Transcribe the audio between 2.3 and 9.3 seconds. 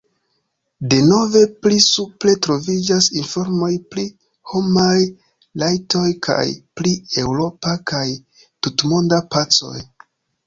troviĝas informoj pri homaj rajtoj kaj pri eŭropa kaj tutmonda